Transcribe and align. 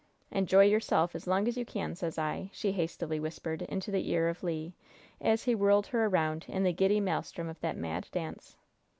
"Enjoy 0.31 0.63
yourself 0.65 1.13
as 1.13 1.27
long 1.27 1.47
as 1.47 1.57
you 1.57 1.63
can, 1.63 1.93
sez 1.93 2.17
I!" 2.17 2.49
she 2.53 2.71
hastily 2.71 3.19
whispered 3.19 3.61
into 3.61 3.91
the 3.91 4.09
ear 4.09 4.29
of 4.29 4.41
Le, 4.41 4.71
as 5.21 5.43
he 5.43 5.53
whirled 5.53 5.85
her 5.85 6.05
around 6.07 6.43
in 6.47 6.63
the 6.63 6.73
giddy 6.73 6.99
maelstrom 6.99 7.47
of 7.49 7.59
that 7.59 7.77
mad 7.77 8.07
dance. 8.11 8.57